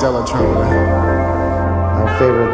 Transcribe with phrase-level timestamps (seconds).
[0.00, 0.76] to present our stellar trumpeter,
[1.94, 2.50] our favorite.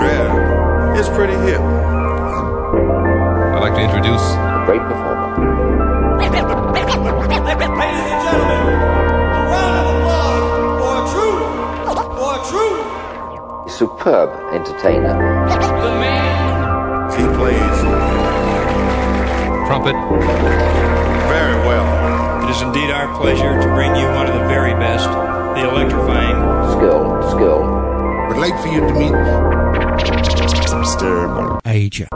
[0.00, 1.60] Yeah, it's pretty hip.
[3.52, 5.36] I'd like to introduce A great performer.
[6.18, 6.48] Ladies and
[8.24, 8.60] gentlemen,
[9.30, 10.44] a round of applause
[10.80, 11.38] for a true,
[12.16, 12.74] for a true
[13.68, 15.14] Superb entertainer.
[17.16, 17.78] He plays
[19.66, 19.96] trumpet.
[22.60, 22.72] Very.
[22.72, 26.36] It is indeed our pleasure to bring you one of the very best, the electrifying
[26.72, 27.62] Skill, skill.
[28.28, 29.12] Would like for you to meet
[30.70, 31.58] Mr.
[31.64, 32.06] Aja.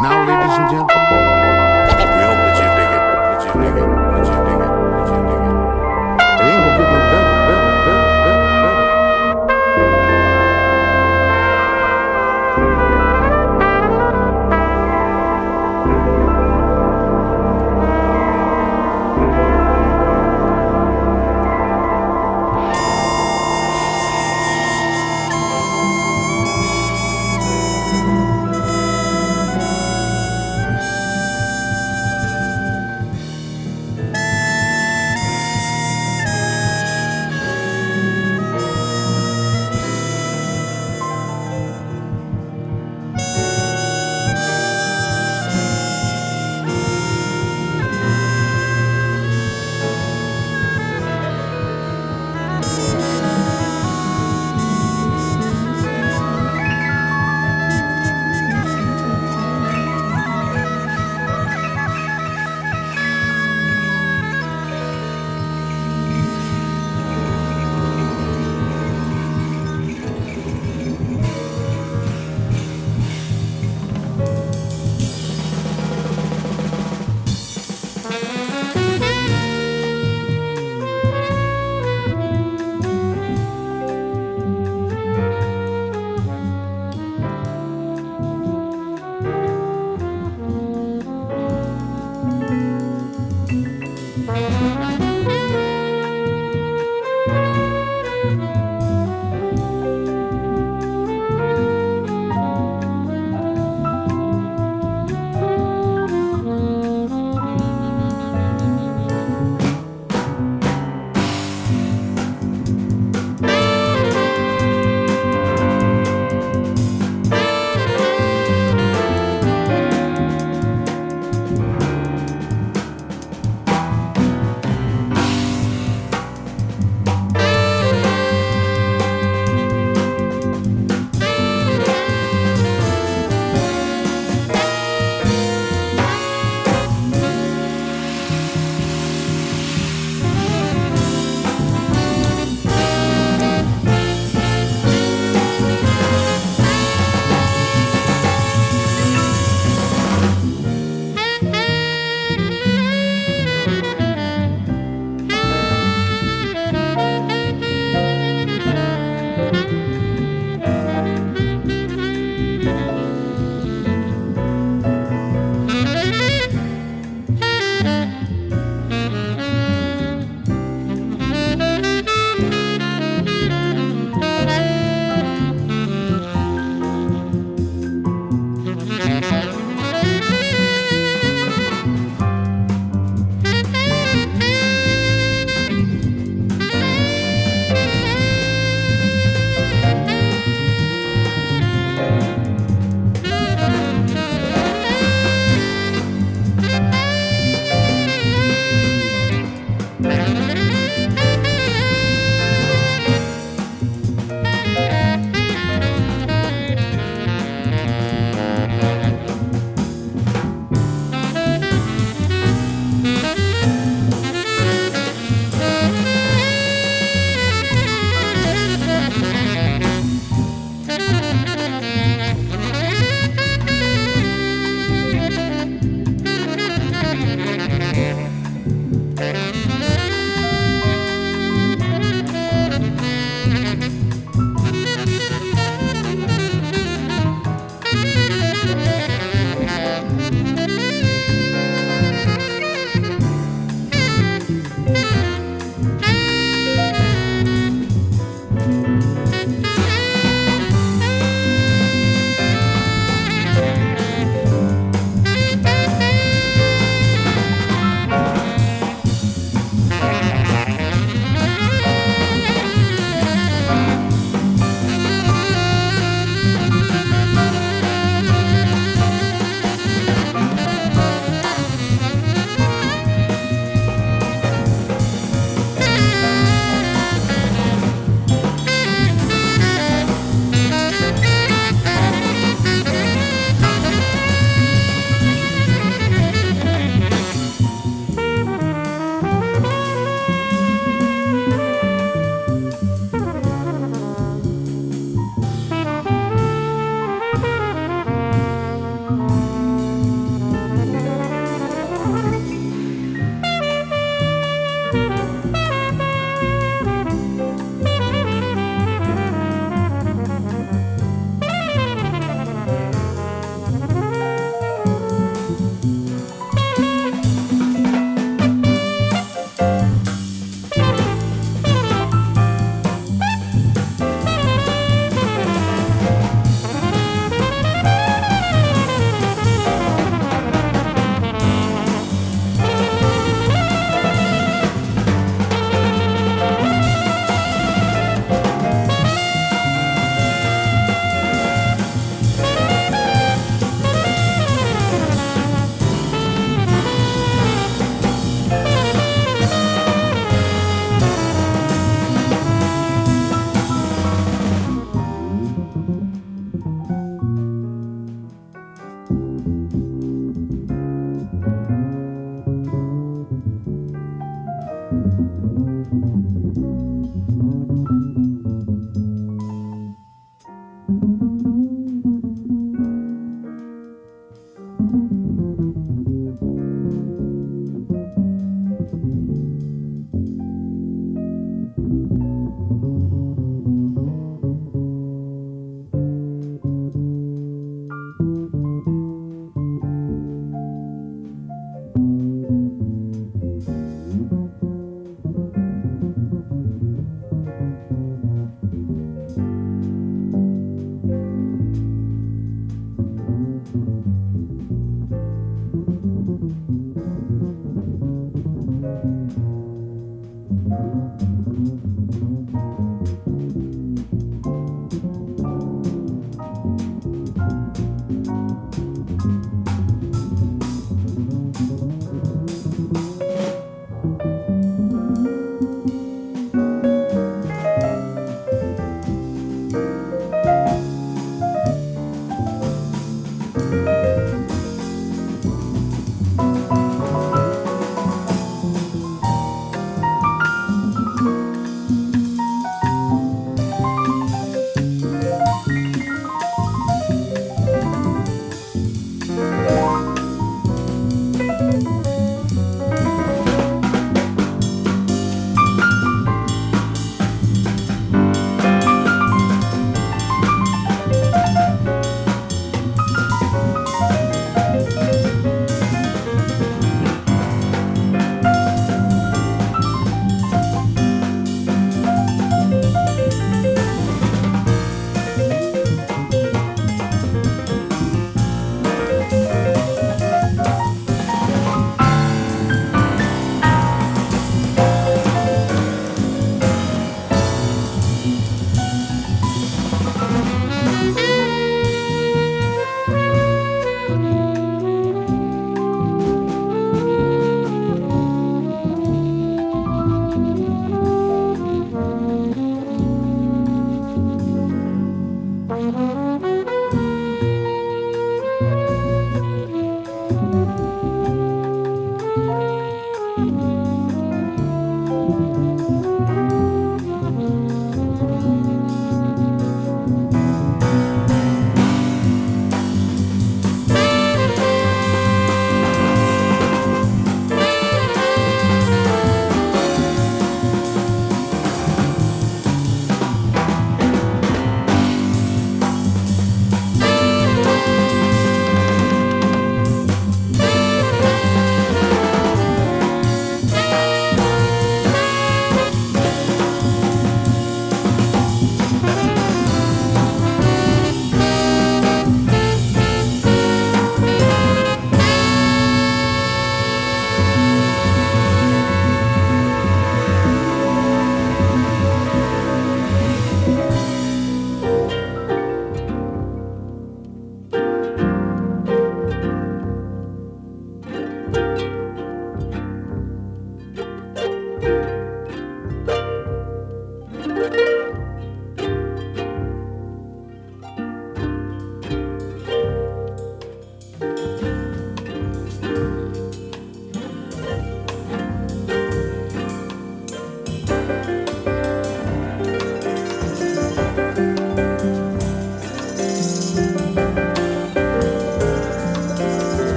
[0.00, 1.29] Now, ladies and gentlemen,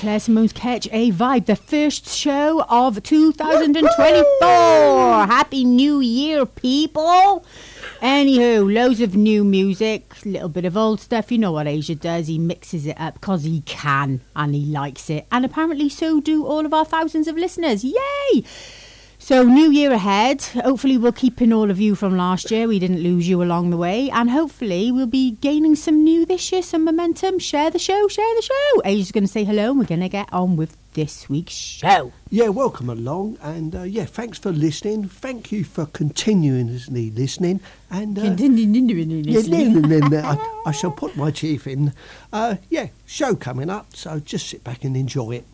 [0.00, 4.48] Claire Simone's Ketch A Vibe, the first show of 2024.
[5.26, 7.44] Happy New Year, people!
[8.00, 11.30] Anywho, loads of new music, a little bit of old stuff.
[11.30, 12.28] You know what Aja does?
[12.28, 15.26] He mixes it up because he can and he likes it.
[15.30, 17.84] And apparently, so do all of our thousands of listeners.
[17.84, 18.42] Yay!
[19.30, 20.42] So, new year ahead.
[20.42, 22.66] Hopefully, we'll keep in all of you from last year.
[22.66, 24.10] We didn't lose you along the way.
[24.10, 27.38] And hopefully, we'll be gaining some new this year, some momentum.
[27.38, 28.82] Share the show, share the show.
[28.84, 32.12] Aja's going to say hello, and we're going to get on with this week's show.
[32.28, 35.06] Yeah, welcome along, and uh, yeah, thanks for listening.
[35.06, 40.90] Thank you for continuously listening, and uh, yeah, no, no, no, no, I, I shall
[40.90, 41.92] put my teeth in.
[42.32, 45.44] Uh, yeah, show coming up, so just sit back and enjoy it.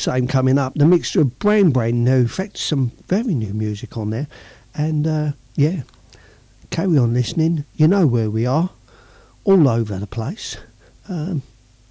[0.00, 0.72] Same coming up.
[0.76, 4.28] The mixture of Brine Brine, in fact, some very new music on there.
[4.74, 5.82] And uh, yeah,
[6.70, 7.66] carry on listening.
[7.76, 8.70] You know where we are,
[9.44, 10.56] all over the place.
[11.06, 11.42] Um,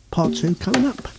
[0.10, 1.19] part two coming up.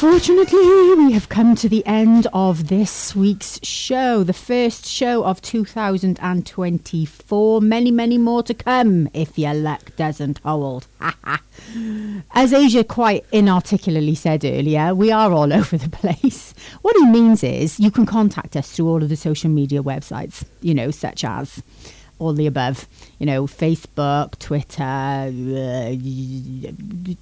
[0.00, 5.42] Unfortunately, we have come to the end of this week's show, the first show of
[5.42, 7.60] 2024.
[7.60, 10.86] Many, many more to come if your luck doesn't hold.
[12.30, 16.54] As Aja quite inarticulately said earlier, we are all over the place.
[16.82, 20.44] What he means is you can contact us through all of the social media websites,
[20.60, 21.60] you know, such as
[22.20, 22.86] all the above.
[23.18, 24.84] You know, Facebook, Twitter.
[24.84, 25.96] Uh,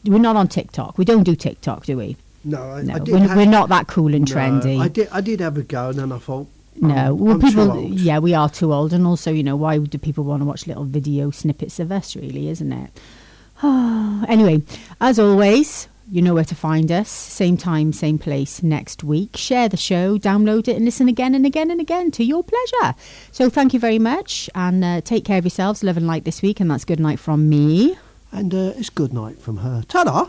[0.05, 0.99] we're not on TikTok.
[0.99, 2.19] We don't do TikTok, do we?
[2.49, 4.81] No, I, No, I we're, have- we're not that cool and No, trendy.
[4.81, 5.09] I did.
[5.11, 6.47] I did have a go, and then I thought,
[6.81, 7.83] No, I'm- well, I'm people.
[7.91, 10.67] Yeah, we are too old, and also, you know, why do people want to watch
[10.67, 12.15] little video snippets of us?
[12.15, 12.91] Really, isn't it?
[13.63, 14.63] anyway,
[15.01, 17.09] as always, you know where to find us.
[17.09, 19.37] Same time, same place next week.
[19.37, 22.95] Share the show, download it, and listen again and again and again to your pleasure.
[23.33, 25.83] So, thank you very much, and uh, take care of yourselves.
[25.83, 27.99] Love and light this week, and that's good night from me.
[28.31, 29.83] And uh, it's good night from her.
[29.89, 30.27] Ta-da!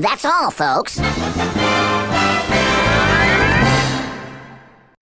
[0.00, 0.98] That's all, folks.